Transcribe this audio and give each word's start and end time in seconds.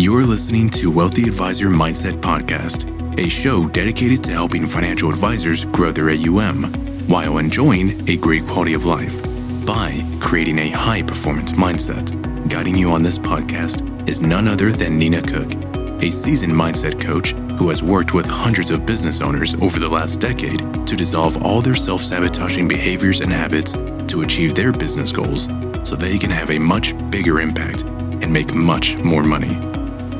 You're 0.00 0.22
listening 0.22 0.70
to 0.70 0.90
Wealthy 0.90 1.24
Advisor 1.24 1.68
Mindset 1.68 2.22
Podcast, 2.22 2.88
a 3.20 3.28
show 3.28 3.68
dedicated 3.68 4.24
to 4.24 4.30
helping 4.30 4.66
financial 4.66 5.10
advisors 5.10 5.66
grow 5.66 5.90
their 5.90 6.08
AUM 6.08 6.72
while 7.06 7.36
enjoying 7.36 8.08
a 8.08 8.16
great 8.16 8.46
quality 8.46 8.72
of 8.72 8.86
life 8.86 9.22
by 9.66 10.02
creating 10.18 10.58
a 10.58 10.70
high 10.70 11.02
performance 11.02 11.52
mindset. 11.52 12.08
Guiding 12.48 12.78
you 12.78 12.90
on 12.92 13.02
this 13.02 13.18
podcast 13.18 14.08
is 14.08 14.22
none 14.22 14.48
other 14.48 14.72
than 14.72 14.98
Nina 14.98 15.20
Cooke, 15.20 15.52
a 16.02 16.10
seasoned 16.10 16.54
mindset 16.54 16.98
coach 16.98 17.32
who 17.58 17.68
has 17.68 17.82
worked 17.82 18.14
with 18.14 18.26
hundreds 18.26 18.70
of 18.70 18.86
business 18.86 19.20
owners 19.20 19.54
over 19.56 19.78
the 19.78 19.86
last 19.86 20.18
decade 20.18 20.60
to 20.86 20.96
dissolve 20.96 21.44
all 21.44 21.60
their 21.60 21.74
self 21.74 22.00
sabotaging 22.00 22.66
behaviors 22.66 23.20
and 23.20 23.30
habits 23.30 23.72
to 24.06 24.22
achieve 24.22 24.54
their 24.54 24.72
business 24.72 25.12
goals 25.12 25.50
so 25.82 25.94
they 25.94 26.16
can 26.16 26.30
have 26.30 26.50
a 26.50 26.58
much 26.58 26.94
bigger 27.10 27.38
impact 27.38 27.82
and 27.82 28.32
make 28.32 28.54
much 28.54 28.96
more 28.96 29.22
money. 29.22 29.58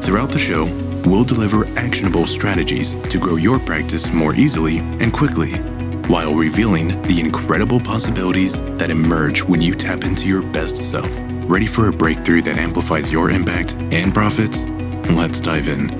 Throughout 0.02 0.32
the 0.32 0.38
show, 0.38 0.64
we'll 1.08 1.24
deliver 1.24 1.66
actionable 1.78 2.26
strategies 2.26 2.94
to 2.94 3.18
grow 3.18 3.36
your 3.36 3.58
practice 3.58 4.10
more 4.10 4.34
easily 4.34 4.78
and 4.78 5.12
quickly, 5.12 5.52
while 6.08 6.34
revealing 6.34 7.00
the 7.02 7.20
incredible 7.20 7.78
possibilities 7.78 8.62
that 8.78 8.90
emerge 8.90 9.44
when 9.44 9.60
you 9.60 9.74
tap 9.74 10.04
into 10.04 10.26
your 10.26 10.42
best 10.42 10.76
self. 10.76 11.08
Ready 11.50 11.66
for 11.66 11.88
a 11.88 11.92
breakthrough 11.92 12.40
that 12.42 12.56
amplifies 12.56 13.12
your 13.12 13.30
impact 13.30 13.74
and 13.92 14.14
profits? 14.14 14.66
Let's 15.10 15.40
dive 15.42 15.68
in. 15.68 15.90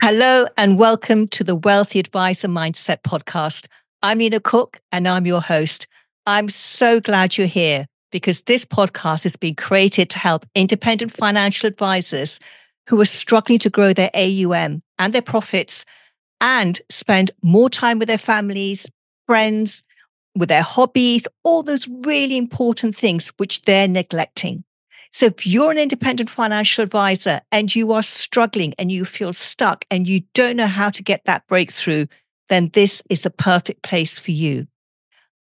Hello, 0.00 0.46
and 0.56 0.78
welcome 0.78 1.28
to 1.28 1.44
the 1.44 1.54
Wealthy 1.54 2.00
Advisor 2.00 2.48
Mindset 2.48 3.02
Podcast. 3.02 3.66
I'm 4.02 4.18
Nina 4.18 4.40
Cooke, 4.40 4.80
and 4.90 5.06
I'm 5.06 5.26
your 5.26 5.42
host. 5.42 5.86
I'm 6.26 6.48
so 6.48 6.98
glad 6.98 7.36
you're 7.36 7.46
here 7.46 7.86
because 8.10 8.42
this 8.42 8.64
podcast 8.64 9.24
has 9.24 9.36
been 9.36 9.54
created 9.54 10.10
to 10.10 10.18
help 10.18 10.46
independent 10.54 11.12
financial 11.12 11.66
advisors 11.66 12.38
who 12.88 13.00
are 13.00 13.06
struggling 13.06 13.58
to 13.60 13.70
grow 13.70 13.92
their 13.92 14.10
AUM 14.14 14.82
and 14.98 15.12
their 15.12 15.22
profits 15.22 15.84
and 16.40 16.80
spend 16.88 17.30
more 17.42 17.68
time 17.68 17.98
with 17.98 18.08
their 18.08 18.18
families, 18.18 18.90
friends, 19.26 19.82
with 20.34 20.48
their 20.48 20.62
hobbies, 20.62 21.26
all 21.44 21.62
those 21.62 21.88
really 21.88 22.36
important 22.36 22.96
things 22.96 23.32
which 23.36 23.62
they're 23.62 23.88
neglecting. 23.88 24.64
So 25.10 25.26
if 25.26 25.46
you're 25.46 25.70
an 25.70 25.78
independent 25.78 26.30
financial 26.30 26.84
advisor 26.84 27.40
and 27.50 27.74
you 27.74 27.92
are 27.92 28.02
struggling 28.02 28.74
and 28.78 28.92
you 28.92 29.04
feel 29.04 29.32
stuck 29.32 29.84
and 29.90 30.06
you 30.06 30.20
don't 30.34 30.56
know 30.56 30.66
how 30.66 30.90
to 30.90 31.02
get 31.02 31.24
that 31.24 31.46
breakthrough, 31.48 32.06
then 32.48 32.70
this 32.72 33.02
is 33.08 33.22
the 33.22 33.30
perfect 33.30 33.82
place 33.82 34.18
for 34.18 34.30
you. 34.30 34.66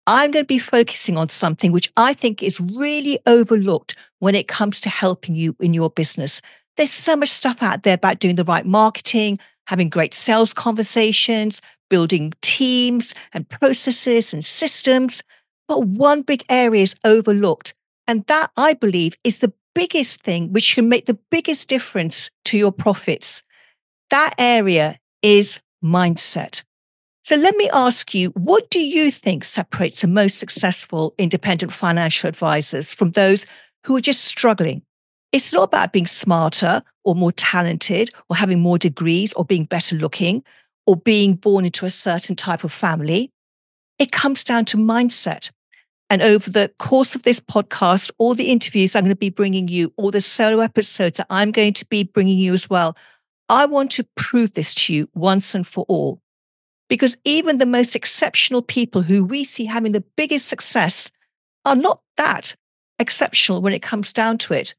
I'm 0.06 0.32
going 0.32 0.44
to 0.44 0.48
be 0.48 0.58
focusing 0.58 1.16
on 1.16 1.28
something 1.28 1.70
which 1.70 1.92
I 1.96 2.12
think 2.12 2.42
is 2.42 2.60
really 2.60 3.20
overlooked 3.26 3.96
when 4.18 4.34
it 4.34 4.48
comes 4.48 4.80
to 4.80 4.88
helping 4.88 5.34
you 5.34 5.54
in 5.60 5.74
your 5.74 5.90
business. 5.90 6.40
There's 6.76 6.90
so 6.90 7.16
much 7.16 7.28
stuff 7.28 7.62
out 7.62 7.82
there 7.84 7.94
about 7.94 8.18
doing 8.18 8.36
the 8.36 8.44
right 8.44 8.66
marketing, 8.66 9.38
having 9.66 9.88
great 9.88 10.14
sales 10.14 10.52
conversations, 10.52 11.60
building 11.88 12.32
teams 12.42 13.14
and 13.32 13.48
processes 13.48 14.32
and 14.32 14.44
systems. 14.44 15.22
But 15.68 15.84
one 15.84 16.22
big 16.22 16.44
area 16.48 16.82
is 16.82 16.96
overlooked. 17.04 17.74
And 18.08 18.26
that, 18.26 18.50
I 18.56 18.74
believe, 18.74 19.16
is 19.22 19.38
the 19.38 19.52
biggest 19.74 20.22
thing 20.22 20.52
which 20.52 20.74
can 20.74 20.88
make 20.88 21.06
the 21.06 21.18
biggest 21.30 21.68
difference 21.68 22.30
to 22.46 22.58
your 22.58 22.72
profits. 22.72 23.42
That 24.10 24.34
area 24.36 24.98
is 25.22 25.60
mindset. 25.82 26.64
So 27.24 27.36
let 27.36 27.56
me 27.56 27.70
ask 27.72 28.14
you, 28.14 28.30
what 28.30 28.68
do 28.68 28.80
you 28.80 29.12
think 29.12 29.44
separates 29.44 30.00
the 30.00 30.08
most 30.08 30.40
successful 30.40 31.14
independent 31.18 31.72
financial 31.72 32.28
advisors 32.28 32.94
from 32.94 33.12
those 33.12 33.46
who 33.86 33.94
are 33.96 34.00
just 34.00 34.24
struggling? 34.24 34.82
It's 35.30 35.52
not 35.52 35.62
about 35.62 35.92
being 35.92 36.06
smarter 36.06 36.82
or 37.04 37.14
more 37.14 37.30
talented 37.30 38.10
or 38.28 38.36
having 38.36 38.58
more 38.58 38.76
degrees 38.76 39.32
or 39.34 39.44
being 39.44 39.64
better 39.64 39.94
looking 39.94 40.42
or 40.84 40.96
being 40.96 41.34
born 41.34 41.64
into 41.64 41.86
a 41.86 41.90
certain 41.90 42.34
type 42.34 42.64
of 42.64 42.72
family. 42.72 43.30
It 44.00 44.10
comes 44.10 44.42
down 44.42 44.64
to 44.66 44.76
mindset. 44.76 45.52
And 46.10 46.22
over 46.22 46.50
the 46.50 46.72
course 46.80 47.14
of 47.14 47.22
this 47.22 47.38
podcast, 47.38 48.10
all 48.18 48.34
the 48.34 48.50
interviews 48.50 48.96
I'm 48.96 49.04
going 49.04 49.14
to 49.14 49.16
be 49.16 49.30
bringing 49.30 49.68
you, 49.68 49.94
all 49.96 50.10
the 50.10 50.20
solo 50.20 50.58
episodes 50.58 51.18
that 51.18 51.28
I'm 51.30 51.52
going 51.52 51.72
to 51.74 51.86
be 51.86 52.02
bringing 52.02 52.36
you 52.36 52.52
as 52.52 52.68
well, 52.68 52.96
I 53.48 53.66
want 53.66 53.92
to 53.92 54.06
prove 54.16 54.54
this 54.54 54.74
to 54.74 54.94
you 54.94 55.08
once 55.14 55.54
and 55.54 55.64
for 55.64 55.84
all. 55.88 56.20
Because 56.92 57.16
even 57.24 57.56
the 57.56 57.64
most 57.64 57.96
exceptional 57.96 58.60
people 58.60 59.00
who 59.00 59.24
we 59.24 59.44
see 59.44 59.64
having 59.64 59.92
the 59.92 60.04
biggest 60.14 60.46
success 60.46 61.10
are 61.64 61.74
not 61.74 62.02
that 62.18 62.54
exceptional 62.98 63.62
when 63.62 63.72
it 63.72 63.80
comes 63.80 64.12
down 64.12 64.36
to 64.36 64.52
it. 64.52 64.74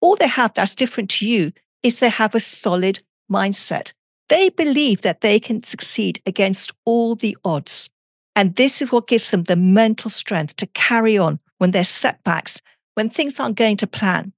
All 0.00 0.16
they 0.16 0.26
have 0.26 0.52
that's 0.54 0.74
different 0.74 1.08
to 1.10 1.28
you 1.28 1.52
is 1.84 2.00
they 2.00 2.08
have 2.08 2.34
a 2.34 2.40
solid 2.40 3.04
mindset. 3.30 3.92
They 4.28 4.48
believe 4.48 5.02
that 5.02 5.20
they 5.20 5.38
can 5.38 5.62
succeed 5.62 6.20
against 6.26 6.72
all 6.84 7.14
the 7.14 7.36
odds. 7.44 7.88
And 8.34 8.56
this 8.56 8.82
is 8.82 8.90
what 8.90 9.06
gives 9.06 9.30
them 9.30 9.44
the 9.44 9.54
mental 9.54 10.10
strength 10.10 10.56
to 10.56 10.66
carry 10.66 11.16
on 11.16 11.38
when 11.58 11.70
there's 11.70 11.88
setbacks, 11.88 12.60
when 12.94 13.08
things 13.08 13.38
aren't 13.38 13.54
going 13.54 13.76
to 13.76 13.86
plan. 13.86 14.32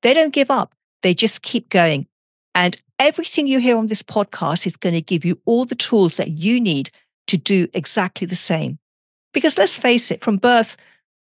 They 0.00 0.14
don't 0.14 0.32
give 0.32 0.50
up. 0.50 0.74
They 1.02 1.12
just 1.12 1.42
keep 1.42 1.68
going. 1.68 2.06
And 2.54 2.80
everything 3.00 3.46
you 3.46 3.58
hear 3.58 3.78
on 3.78 3.86
this 3.86 4.02
podcast 4.02 4.66
is 4.66 4.76
going 4.76 4.94
to 4.94 5.00
give 5.00 5.24
you 5.24 5.40
all 5.46 5.64
the 5.64 5.74
tools 5.74 6.18
that 6.18 6.28
you 6.28 6.60
need 6.60 6.90
to 7.26 7.38
do 7.38 7.66
exactly 7.72 8.26
the 8.26 8.36
same. 8.36 8.78
Because 9.32 9.56
let's 9.56 9.78
face 9.78 10.10
it, 10.10 10.22
from 10.22 10.36
birth, 10.36 10.76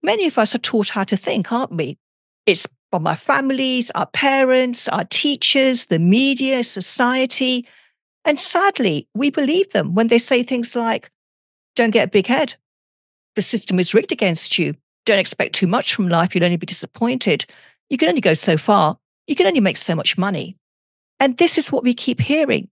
many 0.02 0.26
of 0.26 0.36
us 0.36 0.54
are 0.54 0.58
taught 0.58 0.90
how 0.90 1.04
to 1.04 1.16
think, 1.16 1.50
aren't 1.50 1.74
we? 1.74 1.96
It's 2.44 2.66
from 2.90 3.06
our 3.06 3.16
families, 3.16 3.90
our 3.94 4.06
parents, 4.06 4.86
our 4.88 5.04
teachers, 5.04 5.86
the 5.86 5.98
media, 5.98 6.62
society. 6.62 7.66
And 8.26 8.38
sadly, 8.38 9.08
we 9.14 9.30
believe 9.30 9.70
them 9.70 9.94
when 9.94 10.08
they 10.08 10.18
say 10.18 10.42
things 10.42 10.76
like, 10.76 11.10
don't 11.74 11.90
get 11.90 12.08
a 12.08 12.10
big 12.10 12.26
head. 12.26 12.56
The 13.34 13.40
system 13.42 13.78
is 13.78 13.94
rigged 13.94 14.12
against 14.12 14.58
you. 14.58 14.74
Don't 15.06 15.18
expect 15.18 15.54
too 15.54 15.66
much 15.66 15.94
from 15.94 16.10
life. 16.10 16.34
You'll 16.34 16.44
only 16.44 16.58
be 16.58 16.66
disappointed. 16.66 17.46
You 17.88 17.96
can 17.96 18.10
only 18.10 18.20
go 18.20 18.34
so 18.34 18.58
far. 18.58 18.98
You 19.26 19.34
can 19.34 19.46
only 19.46 19.60
make 19.60 19.78
so 19.78 19.94
much 19.94 20.18
money. 20.18 20.58
And 21.22 21.36
this 21.36 21.56
is 21.56 21.70
what 21.70 21.84
we 21.84 21.94
keep 21.94 22.20
hearing. 22.20 22.68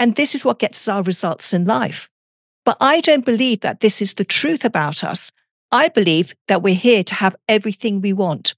And 0.00 0.16
this 0.16 0.34
is 0.34 0.44
what 0.44 0.58
gets 0.58 0.88
our 0.88 1.04
results 1.04 1.54
in 1.54 1.64
life. 1.64 2.10
But 2.64 2.76
I 2.80 3.00
don't 3.00 3.24
believe 3.24 3.60
that 3.60 3.78
this 3.78 4.02
is 4.02 4.14
the 4.14 4.24
truth 4.24 4.64
about 4.64 5.04
us. 5.04 5.30
I 5.70 5.90
believe 5.90 6.34
that 6.48 6.60
we're 6.60 6.74
here 6.74 7.04
to 7.04 7.14
have 7.14 7.36
everything 7.48 8.00
we 8.00 8.12
want. 8.12 8.56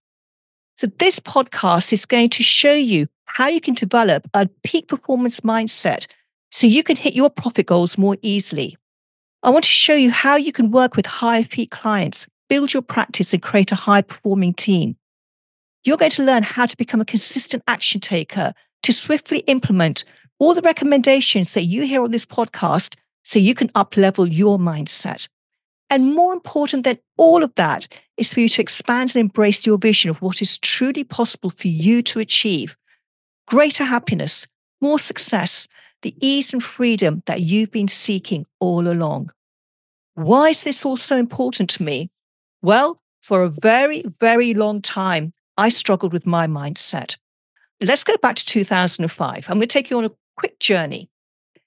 So 0.78 0.86
this 0.86 1.20
podcast 1.20 1.92
is 1.92 2.06
going 2.06 2.30
to 2.30 2.42
show 2.42 2.72
you 2.72 3.08
how 3.26 3.48
you 3.48 3.60
can 3.60 3.74
develop 3.74 4.26
a 4.32 4.48
peak 4.64 4.88
performance 4.88 5.40
mindset 5.40 6.06
so 6.50 6.66
you 6.66 6.82
can 6.82 6.96
hit 6.96 7.14
your 7.14 7.28
profit 7.28 7.66
goals 7.66 7.98
more 7.98 8.16
easily. 8.22 8.78
I 9.42 9.50
want 9.50 9.64
to 9.64 9.70
show 9.70 9.94
you 9.94 10.12
how 10.12 10.36
you 10.36 10.50
can 10.50 10.70
work 10.70 10.96
with 10.96 11.04
high 11.04 11.42
fee 11.42 11.66
clients, 11.66 12.26
build 12.48 12.72
your 12.72 12.82
practice, 12.82 13.34
and 13.34 13.42
create 13.42 13.70
a 13.70 13.76
high 13.76 14.00
performing 14.00 14.54
team. 14.54 14.96
You're 15.84 15.98
going 15.98 16.12
to 16.12 16.24
learn 16.24 16.42
how 16.42 16.64
to 16.64 16.76
become 16.78 17.02
a 17.02 17.04
consistent 17.04 17.62
action 17.68 18.00
taker 18.00 18.54
to 18.86 18.92
swiftly 18.92 19.40
implement 19.48 20.04
all 20.38 20.54
the 20.54 20.62
recommendations 20.62 21.54
that 21.54 21.64
you 21.64 21.82
hear 21.82 22.04
on 22.04 22.12
this 22.12 22.24
podcast 22.24 22.94
so 23.24 23.40
you 23.40 23.52
can 23.52 23.68
up 23.74 23.96
level 23.96 24.28
your 24.28 24.58
mindset. 24.58 25.26
And 25.90 26.14
more 26.14 26.32
important 26.32 26.84
than 26.84 26.98
all 27.16 27.42
of 27.42 27.52
that 27.56 27.88
is 28.16 28.32
for 28.32 28.38
you 28.38 28.48
to 28.50 28.62
expand 28.62 29.10
and 29.10 29.20
embrace 29.20 29.66
your 29.66 29.76
vision 29.76 30.08
of 30.08 30.22
what 30.22 30.40
is 30.40 30.56
truly 30.58 31.02
possible 31.02 31.50
for 31.50 31.66
you 31.66 32.00
to 32.02 32.20
achieve 32.20 32.76
greater 33.48 33.82
happiness, 33.82 34.46
more 34.80 35.00
success, 35.00 35.66
the 36.02 36.14
ease 36.20 36.52
and 36.52 36.62
freedom 36.62 37.24
that 37.26 37.40
you've 37.40 37.72
been 37.72 37.88
seeking 37.88 38.46
all 38.60 38.86
along. 38.86 39.32
Why 40.14 40.50
is 40.50 40.62
this 40.62 40.84
all 40.84 40.96
so 40.96 41.16
important 41.16 41.70
to 41.70 41.82
me? 41.82 42.08
Well, 42.62 43.00
for 43.20 43.42
a 43.42 43.48
very, 43.48 44.04
very 44.20 44.54
long 44.54 44.80
time, 44.80 45.32
I 45.56 45.70
struggled 45.70 46.12
with 46.12 46.24
my 46.24 46.46
mindset. 46.46 47.16
Let's 47.80 48.04
go 48.04 48.14
back 48.22 48.36
to 48.36 48.46
2005. 48.46 49.46
I'm 49.48 49.58
going 49.58 49.60
to 49.60 49.66
take 49.66 49.90
you 49.90 49.98
on 49.98 50.06
a 50.06 50.12
quick 50.36 50.58
journey. 50.58 51.10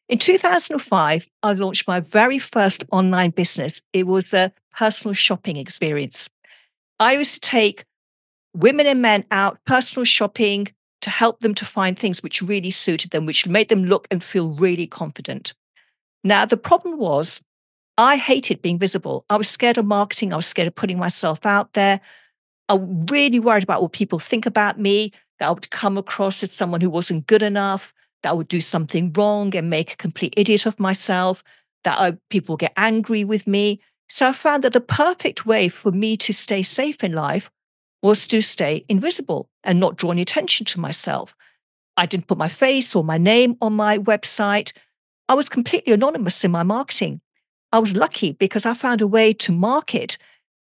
In 0.08 0.18
2005, 0.18 1.28
I 1.44 1.54
launched 1.54 1.88
my 1.88 2.00
very 2.00 2.40
first 2.40 2.84
online 2.92 3.30
business. 3.30 3.82
It 3.94 4.08
was 4.08 4.34
a 4.34 4.52
personal 4.76 5.14
shopping 5.14 5.58
experience. 5.58 6.28
I 7.00 7.14
used 7.14 7.36
to 7.36 7.50
take 7.50 7.86
women 8.56 8.88
and 8.88 9.02
men 9.04 9.26
out 9.30 9.60
personal 9.66 10.04
shopping 10.04 10.70
to 11.02 11.12
help 11.12 11.42
them 11.42 11.54
to 11.56 11.66
find 11.66 11.98
things 11.98 12.24
which 12.24 12.42
really 12.42 12.72
suited 12.72 13.12
them, 13.12 13.28
which 13.28 13.46
made 13.46 13.70
them 13.70 13.86
look 13.86 14.08
and 14.10 14.24
feel 14.24 14.56
really 14.56 14.88
confident. 14.88 15.54
Now, 16.24 16.44
the 16.46 16.58
problem 16.58 16.98
was 16.98 17.42
I 17.98 18.18
hated 18.18 18.64
being 18.64 18.80
visible. 18.80 19.26
I 19.30 19.38
was 19.38 19.48
scared 19.48 19.78
of 19.78 19.86
marketing. 19.86 20.34
I 20.34 20.38
was 20.38 20.48
scared 20.48 20.68
of 20.68 20.76
putting 20.76 20.98
myself 20.98 21.46
out 21.46 21.74
there. 21.74 22.02
I 22.68 22.78
really 22.80 23.40
worried 23.40 23.64
about 23.64 23.82
what 23.82 23.94
people 23.94 24.20
think 24.20 24.46
about 24.46 24.80
me, 24.80 25.12
that 25.40 25.48
I 25.48 25.52
would 25.52 25.70
come 25.70 25.98
across 25.98 26.44
as 26.44 26.52
someone 26.52 26.82
who 26.82 26.90
wasn't 26.90 27.28
good 27.28 27.42
enough, 27.42 27.94
that 28.24 28.30
I 28.30 28.34
would 28.34 28.48
do 28.48 28.62
something 28.62 29.14
wrong 29.14 29.56
and 29.56 29.70
make 29.70 29.94
a 29.94 29.98
complete 29.98 30.34
idiot 30.38 30.66
of 30.66 30.80
myself, 30.80 31.44
that 31.84 31.98
I, 32.00 32.18
people 32.30 32.58
get 32.58 32.74
angry 32.76 33.24
with 33.24 33.48
me. 33.48 33.80
So 34.10 34.28
I 34.28 34.34
found 34.34 34.64
that 34.64 34.74
the 34.74 34.82
perfect 34.82 35.46
way 35.46 35.70
for 35.70 35.92
me 35.92 36.18
to 36.18 36.34
stay 36.34 36.64
safe 36.64 37.04
in 37.04 37.14
life 37.14 37.50
was 38.02 38.28
to 38.28 38.42
stay 38.42 38.86
invisible 38.90 39.50
and 39.64 39.80
not 39.80 39.98
draw 39.98 40.12
any 40.12 40.22
attention 40.22 40.66
to 40.68 40.80
myself. 40.80 41.36
I 41.98 42.06
didn't 42.06 42.28
put 42.28 42.38
my 42.38 42.48
face 42.48 42.96
or 42.96 43.04
my 43.04 43.18
name 43.18 43.58
on 43.62 43.74
my 43.74 43.98
website. 43.98 44.72
I 45.28 45.34
was 45.34 45.50
completely 45.50 45.94
anonymous 45.94 46.44
in 46.44 46.52
my 46.52 46.64
marketing. 46.64 47.22
I 47.72 47.80
was 47.80 47.96
lucky 47.96 48.32
because 48.32 48.66
I 48.66 48.74
found 48.74 49.02
a 49.02 49.08
way 49.08 49.34
to 49.34 49.52
market 49.52 50.18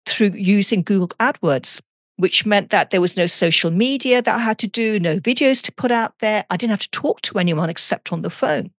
through 0.06 0.32
using 0.34 0.82
Google 0.82 1.10
AdWords, 1.20 1.82
which 2.19 2.45
meant 2.45 2.69
that 2.69 2.89
there 2.89 3.00
was 3.00 3.16
no 3.16 3.25
social 3.27 3.71
media 3.71 4.21
that 4.21 4.36
I 4.36 4.39
had 4.39 4.57
to 4.60 4.68
do, 4.68 5.00
no 5.00 5.21
videos 5.21 5.62
to 5.63 5.71
put 5.71 5.89
out 5.89 6.19
there. 6.19 6.45
I 6.50 6.57
didn't 6.57 6.71
have 6.71 6.81
to 6.81 6.92
talk 6.92 7.21
to 7.21 7.39
anyone 7.39 7.69
except 7.69 8.12
on 8.12 8.24
the 8.24 8.30
phone. 8.30 8.71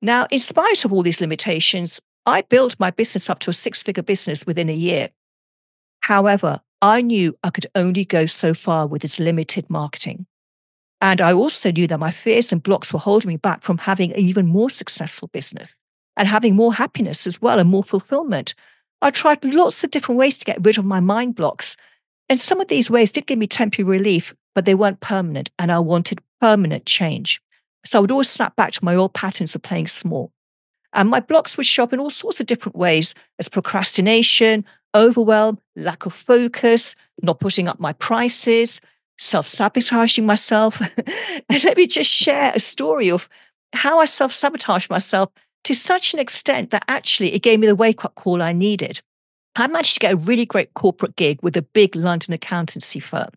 Now, 0.00 0.28
in 0.30 0.38
spite 0.38 0.84
of 0.84 0.92
all 0.92 1.02
these 1.02 1.20
limitations, 1.20 2.00
I 2.24 2.42
built 2.42 2.78
my 2.78 2.92
business 2.92 3.28
up 3.28 3.40
to 3.40 3.50
a 3.50 3.52
six 3.52 3.82
figure 3.82 4.04
business 4.04 4.46
within 4.46 4.68
a 4.68 4.72
year. 4.72 5.08
However, 6.02 6.60
I 6.80 7.02
knew 7.02 7.36
I 7.42 7.50
could 7.50 7.66
only 7.74 8.04
go 8.04 8.26
so 8.26 8.54
far 8.54 8.86
with 8.86 9.02
this 9.02 9.18
limited 9.18 9.68
marketing. 9.68 10.26
And 11.00 11.20
I 11.20 11.32
also 11.32 11.72
knew 11.72 11.88
that 11.88 11.98
my 11.98 12.12
fears 12.12 12.52
and 12.52 12.62
blocks 12.62 12.92
were 12.92 13.00
holding 13.00 13.30
me 13.30 13.36
back 13.36 13.62
from 13.62 13.78
having 13.78 14.12
an 14.12 14.20
even 14.20 14.46
more 14.46 14.70
successful 14.70 15.28
business 15.32 15.74
and 16.16 16.28
having 16.28 16.54
more 16.54 16.74
happiness 16.74 17.26
as 17.26 17.42
well 17.42 17.58
and 17.58 17.68
more 17.68 17.82
fulfillment. 17.82 18.54
I 19.02 19.10
tried 19.10 19.44
lots 19.44 19.82
of 19.82 19.90
different 19.90 20.20
ways 20.20 20.38
to 20.38 20.44
get 20.44 20.64
rid 20.64 20.78
of 20.78 20.84
my 20.84 21.00
mind 21.00 21.34
blocks. 21.34 21.76
And 22.30 22.38
some 22.38 22.60
of 22.60 22.68
these 22.68 22.88
ways 22.88 23.10
did 23.10 23.26
give 23.26 23.40
me 23.40 23.48
temporary 23.48 23.98
relief, 23.98 24.34
but 24.54 24.64
they 24.64 24.76
weren't 24.76 25.00
permanent. 25.00 25.50
And 25.58 25.72
I 25.72 25.80
wanted 25.80 26.22
permanent 26.40 26.86
change. 26.86 27.42
So 27.84 27.98
I 27.98 28.00
would 28.00 28.12
always 28.12 28.30
snap 28.30 28.54
back 28.54 28.70
to 28.72 28.84
my 28.84 28.94
old 28.94 29.12
patterns 29.14 29.56
of 29.56 29.62
playing 29.62 29.88
small. 29.88 30.30
And 30.92 31.10
my 31.10 31.18
blocks 31.18 31.56
would 31.56 31.66
show 31.66 31.82
up 31.82 31.92
in 31.92 31.98
all 31.98 32.08
sorts 32.08 32.40
of 32.40 32.46
different 32.46 32.76
ways 32.76 33.14
as 33.40 33.48
procrastination, 33.48 34.64
overwhelm, 34.94 35.58
lack 35.74 36.06
of 36.06 36.12
focus, 36.12 36.94
not 37.20 37.40
putting 37.40 37.66
up 37.66 37.80
my 37.80 37.92
prices, 37.94 38.80
self 39.18 39.46
sabotaging 39.48 40.24
myself. 40.24 40.80
and 41.48 41.64
let 41.64 41.76
me 41.76 41.88
just 41.88 42.10
share 42.10 42.52
a 42.54 42.60
story 42.60 43.10
of 43.10 43.28
how 43.72 43.98
I 43.98 44.04
self 44.04 44.32
sabotaged 44.32 44.88
myself 44.88 45.30
to 45.64 45.74
such 45.74 46.14
an 46.14 46.20
extent 46.20 46.70
that 46.70 46.84
actually 46.86 47.34
it 47.34 47.42
gave 47.42 47.58
me 47.58 47.66
the 47.66 47.74
wake 47.74 48.04
up 48.04 48.14
call 48.14 48.40
I 48.40 48.52
needed. 48.52 49.00
I 49.56 49.66
managed 49.66 49.94
to 49.94 50.00
get 50.00 50.12
a 50.12 50.16
really 50.16 50.46
great 50.46 50.74
corporate 50.74 51.16
gig 51.16 51.40
with 51.42 51.56
a 51.56 51.62
big 51.62 51.96
London 51.96 52.32
accountancy 52.32 53.00
firm. 53.00 53.30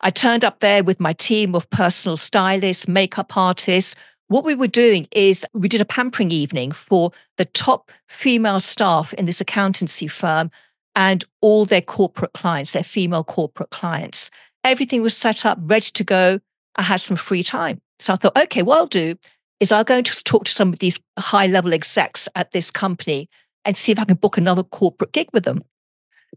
I 0.00 0.10
turned 0.10 0.44
up 0.44 0.60
there 0.60 0.82
with 0.82 0.98
my 1.00 1.12
team 1.12 1.54
of 1.54 1.70
personal 1.70 2.16
stylists, 2.16 2.88
makeup 2.88 3.36
artists, 3.36 3.94
what 4.32 4.44
we 4.44 4.54
were 4.54 4.66
doing 4.66 5.06
is 5.12 5.44
we 5.52 5.68
did 5.68 5.82
a 5.82 5.84
pampering 5.84 6.30
evening 6.30 6.72
for 6.72 7.10
the 7.36 7.44
top 7.44 7.92
female 8.08 8.60
staff 8.60 9.12
in 9.12 9.26
this 9.26 9.42
accountancy 9.42 10.06
firm 10.06 10.50
and 10.96 11.22
all 11.42 11.66
their 11.66 11.82
corporate 11.82 12.32
clients, 12.32 12.70
their 12.70 12.82
female 12.82 13.24
corporate 13.24 13.68
clients. 13.68 14.30
Everything 14.64 15.02
was 15.02 15.14
set 15.14 15.44
up, 15.44 15.58
ready 15.60 15.90
to 15.92 16.02
go. 16.02 16.40
I 16.76 16.82
had 16.82 17.00
some 17.00 17.18
free 17.18 17.42
time. 17.42 17.82
So 17.98 18.14
I 18.14 18.16
thought, 18.16 18.38
okay, 18.38 18.62
what 18.62 18.78
I'll 18.78 18.86
do 18.86 19.16
is 19.60 19.70
I'll 19.70 19.84
go 19.84 19.98
and 19.98 20.06
just 20.06 20.24
talk 20.24 20.46
to 20.46 20.50
some 20.50 20.72
of 20.72 20.78
these 20.78 20.98
high 21.18 21.46
level 21.46 21.74
execs 21.74 22.26
at 22.34 22.52
this 22.52 22.70
company 22.70 23.28
and 23.64 23.76
see 23.76 23.92
if 23.92 23.98
I 23.98 24.04
can 24.04 24.16
book 24.16 24.38
another 24.38 24.62
corporate 24.62 25.12
gig 25.12 25.28
with 25.32 25.44
them. 25.44 25.62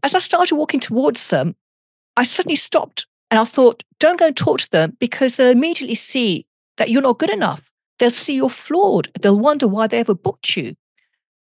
As 0.02 0.14
I 0.14 0.18
started 0.18 0.54
walking 0.54 0.80
towards 0.80 1.28
them, 1.28 1.56
I 2.16 2.22
suddenly 2.22 2.56
stopped 2.56 3.06
and 3.30 3.40
I 3.40 3.44
thought, 3.44 3.82
don't 3.98 4.18
go 4.18 4.26
and 4.26 4.36
talk 4.36 4.60
to 4.60 4.70
them 4.70 4.96
because 5.00 5.36
they'll 5.36 5.50
immediately 5.50 5.94
see 5.94 6.46
that 6.76 6.90
you're 6.90 7.02
not 7.02 7.18
good 7.18 7.30
enough. 7.30 7.70
They'll 7.98 8.10
see 8.10 8.36
you're 8.36 8.50
flawed. 8.50 9.10
They'll 9.20 9.38
wonder 9.38 9.66
why 9.66 9.86
they 9.86 9.98
ever 9.98 10.14
booked 10.14 10.56
you. 10.56 10.74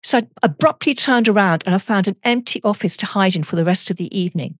So 0.03 0.19
I 0.19 0.29
abruptly 0.43 0.95
turned 0.95 1.29
around 1.29 1.65
and 1.67 1.75
I 1.75 1.79
found 1.79 2.07
an 2.07 2.17
empty 2.23 2.61
office 2.63 2.97
to 2.99 3.07
hide 3.07 3.35
in 3.35 3.43
for 3.43 3.57
the 3.57 3.65
rest 3.65 3.91
of 3.91 3.97
the 3.97 4.17
evening. 4.17 4.59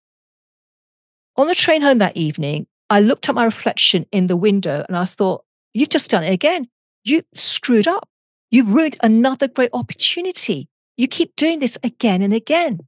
On 1.37 1.47
the 1.47 1.55
train 1.55 1.83
home 1.83 1.99
that 1.99 2.17
evening, 2.17 2.67
I 2.91 3.01
looked 3.01 3.29
at 3.29 3.35
my 3.35 3.45
reflection 3.45 4.07
in 4.11 4.27
the 4.27 4.37
window 4.37 4.85
and 4.89 4.97
I 4.97 5.05
thought, 5.05 5.45
you've 5.73 5.89
just 5.89 6.11
done 6.11 6.25
it 6.25 6.33
again. 6.33 6.69
You 7.05 7.23
screwed 7.35 7.87
up. 7.87 8.09
You've 8.51 8.75
ruined 8.75 8.97
another 9.03 9.49
great 9.49 9.71
opportunity. 9.73 10.69
You 10.97 11.09
keep 11.09 11.37
doing 11.37 11.59
this 11.59 11.77
again 11.83 12.23
and 12.23 12.33
again. 12.33 12.81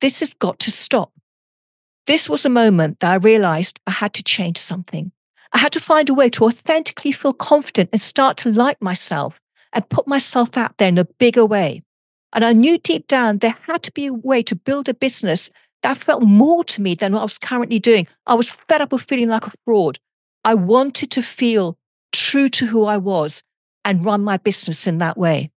This 0.00 0.20
has 0.20 0.34
got 0.34 0.58
to 0.60 0.70
stop. 0.70 1.12
This 2.06 2.28
was 2.28 2.44
a 2.44 2.50
moment 2.50 3.00
that 3.00 3.12
I 3.12 3.16
realized 3.16 3.80
I 3.86 3.92
had 3.92 4.12
to 4.14 4.22
change 4.22 4.58
something. 4.58 5.12
I 5.52 5.58
had 5.58 5.72
to 5.72 5.80
find 5.80 6.08
a 6.10 6.14
way 6.14 6.28
to 6.30 6.44
authentically 6.44 7.12
feel 7.12 7.32
confident 7.32 7.90
and 7.92 8.02
start 8.02 8.36
to 8.38 8.50
like 8.52 8.82
myself 8.82 9.40
and 9.72 9.88
put 9.88 10.06
myself 10.06 10.56
out 10.56 10.76
there 10.76 10.88
in 10.88 10.98
a 10.98 11.04
bigger 11.04 11.46
way. 11.46 11.82
And 12.32 12.44
I 12.44 12.52
knew 12.52 12.76
deep 12.76 13.06
down 13.06 13.38
there 13.38 13.56
had 13.62 13.82
to 13.84 13.92
be 13.92 14.06
a 14.06 14.12
way 14.12 14.42
to 14.42 14.56
build 14.56 14.88
a 14.88 14.94
business 14.94 15.50
that 15.82 15.96
felt 15.96 16.22
more 16.22 16.64
to 16.64 16.82
me 16.82 16.94
than 16.94 17.12
what 17.12 17.20
I 17.20 17.24
was 17.24 17.38
currently 17.38 17.78
doing. 17.78 18.06
I 18.26 18.34
was 18.34 18.52
fed 18.52 18.80
up 18.80 18.92
with 18.92 19.02
feeling 19.02 19.28
like 19.28 19.46
a 19.46 19.52
fraud. 19.64 19.98
I 20.44 20.54
wanted 20.54 21.10
to 21.12 21.22
feel 21.22 21.78
true 22.12 22.48
to 22.50 22.66
who 22.66 22.84
I 22.84 22.96
was 22.96 23.42
and 23.84 24.04
run 24.04 24.24
my 24.24 24.36
business 24.36 24.86
in 24.86 24.98
that 24.98 25.16
way. 25.16 25.50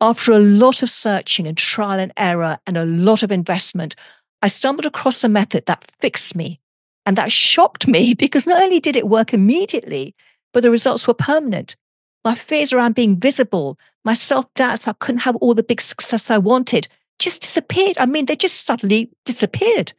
After 0.00 0.32
a 0.32 0.38
lot 0.38 0.82
of 0.82 0.90
searching 0.90 1.46
and 1.46 1.56
trial 1.56 1.98
and 1.98 2.12
error 2.16 2.58
and 2.66 2.76
a 2.76 2.84
lot 2.84 3.22
of 3.22 3.32
investment, 3.32 3.94
I 4.42 4.48
stumbled 4.48 4.86
across 4.86 5.24
a 5.24 5.28
method 5.28 5.66
that 5.66 5.90
fixed 6.00 6.34
me 6.34 6.60
and 7.06 7.16
that 7.16 7.32
shocked 7.32 7.86
me 7.86 8.14
because 8.18 8.46
not 8.46 8.62
only 8.62 8.80
did 8.80 8.96
it 8.96 9.08
work 9.08 9.32
immediately, 9.32 10.14
but 10.52 10.62
the 10.62 10.70
results 10.70 11.06
were 11.06 11.14
permanent. 11.14 11.76
My 12.24 12.34
fears 12.34 12.72
around 12.72 12.94
being 12.94 13.20
visible, 13.20 13.78
my 14.04 14.14
self 14.14 14.52
doubts 14.54 14.88
I 14.88 14.94
couldn't 14.94 15.22
have 15.22 15.36
all 15.36 15.54
the 15.54 15.62
big 15.62 15.80
success 15.80 16.30
I 16.30 16.38
wanted 16.38 16.88
just 17.18 17.42
disappeared. 17.42 17.96
I 17.98 18.06
mean, 18.06 18.26
they 18.26 18.36
just 18.36 18.66
suddenly 18.66 19.10
disappeared. 19.24 19.92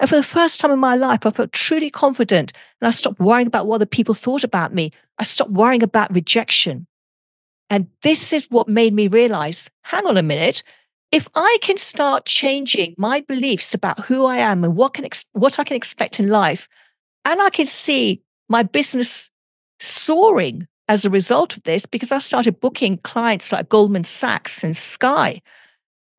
And 0.00 0.08
for 0.08 0.16
the 0.16 0.22
first 0.22 0.60
time 0.60 0.70
in 0.70 0.78
my 0.78 0.96
life, 0.96 1.24
I 1.24 1.30
felt 1.30 1.52
truly 1.52 1.90
confident 1.90 2.52
and 2.80 2.88
I 2.88 2.90
stopped 2.90 3.20
worrying 3.20 3.46
about 3.46 3.66
what 3.66 3.76
other 3.76 3.86
people 3.86 4.14
thought 4.14 4.44
about 4.44 4.74
me. 4.74 4.90
I 5.18 5.24
stopped 5.24 5.50
worrying 5.50 5.82
about 5.82 6.12
rejection. 6.14 6.86
And 7.70 7.88
this 8.02 8.32
is 8.32 8.46
what 8.50 8.68
made 8.68 8.94
me 8.94 9.08
realize 9.08 9.70
hang 9.84 10.06
on 10.06 10.16
a 10.16 10.22
minute, 10.22 10.62
if 11.12 11.28
I 11.34 11.58
can 11.62 11.76
start 11.76 12.26
changing 12.26 12.94
my 12.98 13.20
beliefs 13.20 13.74
about 13.74 14.00
who 14.06 14.26
I 14.26 14.36
am 14.36 14.64
and 14.64 14.76
what 14.76 14.94
can 14.94 15.04
ex- 15.04 15.26
what 15.32 15.58
I 15.58 15.64
can 15.64 15.76
expect 15.76 16.18
in 16.18 16.28
life, 16.28 16.68
and 17.24 17.40
I 17.40 17.50
can 17.50 17.66
see 17.66 18.22
my 18.48 18.62
business 18.62 19.30
soaring 19.80 20.66
as 20.88 21.04
a 21.04 21.10
result 21.10 21.56
of 21.56 21.62
this, 21.62 21.86
because 21.86 22.12
I 22.12 22.18
started 22.18 22.60
booking 22.60 22.98
clients 22.98 23.52
like 23.52 23.70
Goldman 23.70 24.04
Sachs 24.04 24.62
and 24.62 24.76
Sky. 24.76 25.40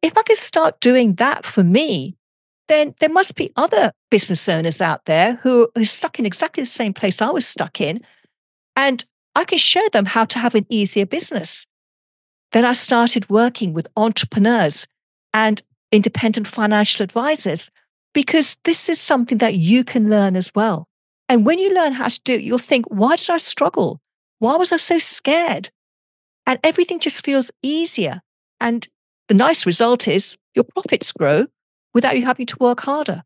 If 0.01 0.17
I 0.17 0.23
can 0.23 0.35
start 0.35 0.79
doing 0.79 1.15
that 1.15 1.45
for 1.45 1.63
me, 1.63 2.15
then 2.67 2.95
there 2.99 3.09
must 3.09 3.35
be 3.35 3.51
other 3.55 3.91
business 4.09 4.49
owners 4.49 4.81
out 4.81 5.05
there 5.05 5.35
who 5.43 5.69
are 5.75 5.83
stuck 5.83 6.17
in 6.17 6.25
exactly 6.25 6.63
the 6.63 6.67
same 6.69 6.93
place 6.93 7.21
I 7.21 7.29
was 7.29 7.45
stuck 7.45 7.79
in. 7.79 8.01
And 8.75 9.05
I 9.35 9.43
can 9.43 9.57
show 9.57 9.85
them 9.91 10.05
how 10.05 10.25
to 10.25 10.39
have 10.39 10.55
an 10.55 10.65
easier 10.69 11.05
business. 11.05 11.67
Then 12.51 12.65
I 12.65 12.73
started 12.73 13.29
working 13.29 13.73
with 13.73 13.87
entrepreneurs 13.97 14.87
and 15.33 15.61
independent 15.91 16.47
financial 16.47 17.03
advisors 17.03 17.69
because 18.13 18.57
this 18.63 18.87
is 18.87 18.99
something 18.99 19.39
that 19.39 19.55
you 19.55 19.83
can 19.83 20.09
learn 20.09 20.35
as 20.35 20.51
well. 20.55 20.87
And 21.27 21.45
when 21.45 21.59
you 21.59 21.73
learn 21.73 21.93
how 21.93 22.07
to 22.07 22.21
do 22.23 22.35
it, 22.35 22.41
you'll 22.41 22.57
think, 22.57 22.85
why 22.87 23.17
did 23.17 23.29
I 23.29 23.37
struggle? 23.37 23.99
Why 24.39 24.55
was 24.55 24.71
I 24.71 24.77
so 24.77 24.99
scared? 24.99 25.69
And 26.47 26.59
everything 26.63 26.99
just 26.99 27.25
feels 27.25 27.51
easier. 27.61 28.21
And 28.59 28.87
the 29.27 29.33
nice 29.33 29.65
result 29.65 30.07
is 30.07 30.37
your 30.53 30.63
profits 30.63 31.11
grow 31.11 31.47
without 31.93 32.17
you 32.17 32.25
having 32.25 32.45
to 32.45 32.57
work 32.59 32.81
harder. 32.81 33.23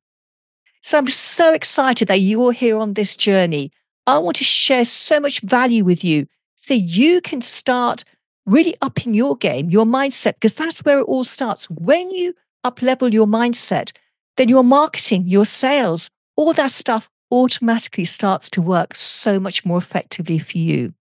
So 0.82 0.98
I'm 0.98 1.08
so 1.08 1.54
excited 1.54 2.08
that 2.08 2.22
you're 2.22 2.54
here 2.54 2.78
on 2.78 2.94
this 2.94 3.18
journey. 3.18 3.72
I 4.10 4.18
want 4.18 4.38
to 4.38 4.44
share 4.44 4.86
so 4.86 5.20
much 5.20 5.42
value 5.42 5.84
with 5.84 6.04
you 6.04 6.26
so 6.56 6.74
you 6.74 7.22
can 7.22 7.42
start 7.42 8.04
really 8.48 8.76
upping 8.82 9.14
your 9.14 9.36
game, 9.36 9.70
your 9.70 9.86
mindset, 9.86 10.34
because 10.34 10.56
that's 10.56 10.84
where 10.84 10.98
it 10.98 11.04
all 11.04 11.24
starts. 11.24 11.70
When 11.70 12.10
you 12.10 12.34
up 12.64 12.82
level 12.82 13.14
your 13.14 13.28
mindset, 13.28 13.92
then 14.36 14.50
your 14.50 14.64
marketing, 14.64 15.28
your 15.28 15.46
sales, 15.46 16.10
all 16.36 16.54
that 16.54 16.72
stuff 16.72 17.08
automatically 17.32 18.04
starts 18.04 18.50
to 18.50 18.64
work 18.64 18.96
so 18.96 19.40
much 19.40 19.64
more 19.64 19.78
effectively 19.78 20.40
for 20.40 20.58
you. 20.58 20.96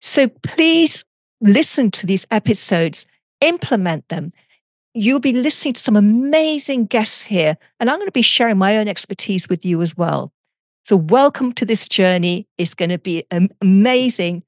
So 0.00 0.28
please 0.28 1.04
listen 1.40 1.90
to 1.90 2.06
these 2.06 2.28
episodes, 2.30 3.08
implement 3.40 4.06
them. 4.08 4.32
You'll 4.94 5.18
be 5.18 5.32
listening 5.32 5.74
to 5.74 5.80
some 5.80 5.96
amazing 5.96 6.86
guests 6.86 7.24
here, 7.24 7.56
and 7.80 7.90
I'm 7.90 7.96
going 7.96 8.06
to 8.06 8.12
be 8.12 8.22
sharing 8.22 8.56
my 8.56 8.78
own 8.78 8.86
expertise 8.86 9.48
with 9.48 9.64
you 9.64 9.82
as 9.82 9.96
well. 9.96 10.32
So, 10.84 10.96
welcome 10.96 11.52
to 11.52 11.64
this 11.64 11.88
journey. 11.88 12.46
It's 12.58 12.74
going 12.74 12.90
to 12.90 12.98
be 12.98 13.24
amazing. 13.60 14.42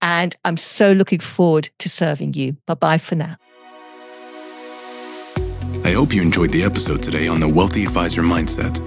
And 0.00 0.36
I'm 0.44 0.56
so 0.56 0.92
looking 0.92 1.18
forward 1.18 1.70
to 1.80 1.88
serving 1.88 2.34
you. 2.34 2.56
Bye 2.66 2.74
bye 2.74 2.98
for 2.98 3.16
now. 3.16 3.36
I 5.84 5.92
hope 5.92 6.12
you 6.12 6.22
enjoyed 6.22 6.52
the 6.52 6.62
episode 6.62 7.02
today 7.02 7.26
on 7.26 7.40
the 7.40 7.48
Wealthy 7.48 7.84
Advisor 7.84 8.22
Mindset. 8.22 8.84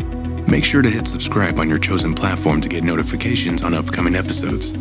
Make 0.47 0.63
sure 0.63 0.81
to 0.81 0.89
hit 0.89 1.07
subscribe 1.07 1.59
on 1.59 1.67
your 1.67 1.79
chosen 1.79 2.13
platform 2.13 2.61
to 2.61 2.69
get 2.69 2.83
notifications 2.83 3.63
on 3.63 3.73
upcoming 3.73 4.15
episodes. 4.15 4.71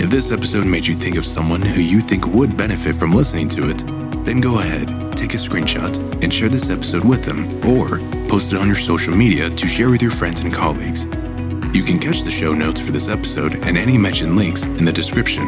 If 0.00 0.10
this 0.10 0.30
episode 0.30 0.66
made 0.66 0.86
you 0.86 0.94
think 0.94 1.16
of 1.16 1.26
someone 1.26 1.62
who 1.62 1.80
you 1.80 2.00
think 2.00 2.26
would 2.26 2.56
benefit 2.56 2.94
from 2.96 3.12
listening 3.12 3.48
to 3.50 3.70
it, 3.70 3.84
then 4.24 4.40
go 4.40 4.60
ahead 4.60 5.04
take 5.24 5.34
a 5.34 5.36
screenshot 5.38 5.96
and 6.22 6.32
share 6.32 6.48
this 6.48 6.70
episode 6.70 7.04
with 7.04 7.24
them, 7.24 7.46
or 7.66 7.98
post 8.28 8.52
it 8.52 8.58
on 8.58 8.66
your 8.66 8.76
social 8.76 9.16
media 9.16 9.48
to 9.48 9.66
share 9.66 9.88
with 9.90 10.02
your 10.02 10.10
friends 10.10 10.42
and 10.42 10.52
colleagues. 10.52 11.06
You 11.74 11.82
can 11.82 11.98
catch 11.98 12.22
the 12.22 12.30
show 12.30 12.54
notes 12.54 12.80
for 12.80 12.92
this 12.92 13.08
episode 13.08 13.56
and 13.66 13.76
any 13.76 13.98
mentioned 13.98 14.36
links 14.36 14.62
in 14.62 14.84
the 14.84 14.92
description. 14.92 15.42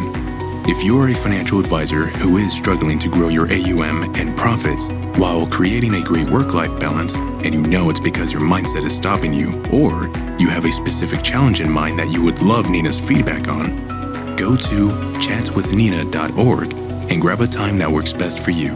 If 0.68 0.82
you 0.82 0.98
are 0.98 1.08
a 1.08 1.14
financial 1.14 1.60
advisor 1.60 2.06
who 2.06 2.38
is 2.38 2.52
struggling 2.52 2.98
to 2.98 3.08
grow 3.08 3.28
your 3.28 3.46
AUM 3.46 4.12
and 4.16 4.36
profits 4.36 4.88
while 5.20 5.46
creating 5.46 5.94
a 5.94 6.02
great 6.02 6.28
work 6.28 6.52
life 6.52 6.76
balance, 6.80 7.14
and 7.14 7.54
you 7.54 7.62
know 7.62 7.90
it's 7.90 8.00
because 8.00 8.32
your 8.32 8.42
mindset 8.42 8.84
is 8.84 8.92
stopping 8.92 9.32
you, 9.32 9.62
or 9.72 10.08
you 10.36 10.48
have 10.48 10.64
a 10.64 10.72
specific 10.72 11.22
challenge 11.22 11.60
in 11.60 11.70
mind 11.70 11.96
that 12.00 12.08
you 12.10 12.24
would 12.24 12.42
love 12.42 12.68
Nina's 12.70 12.98
feedback 12.98 13.46
on, 13.46 13.86
go 14.34 14.56
to 14.56 14.88
chatswithnina.org 15.20 16.72
and 17.08 17.22
grab 17.22 17.40
a 17.40 17.46
time 17.46 17.78
that 17.78 17.92
works 17.92 18.12
best 18.12 18.40
for 18.40 18.50
you. 18.50 18.74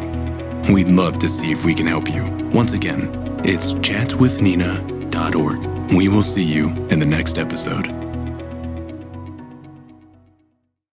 We'd 0.73 0.93
love 0.93 1.19
to 1.19 1.29
see 1.29 1.51
if 1.51 1.65
we 1.65 1.75
can 1.75 1.89
help 1.89 2.09
you. 2.09 2.27
Once 2.55 2.75
again, 2.75 3.41
it's 3.45 3.73
chatswithnina.org. 3.73 5.70
We 5.97 6.09
will 6.09 6.23
see 6.23 6.45
you 6.45 6.69
in 6.89 7.01
the 7.01 7.07
next 7.07 7.37
episode. 7.37 8.00